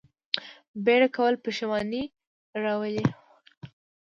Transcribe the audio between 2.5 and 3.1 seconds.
راوړي